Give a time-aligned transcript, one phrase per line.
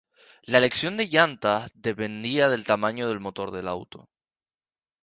[0.47, 4.09] La elección de llantas dependía del tamaño del motor del auto.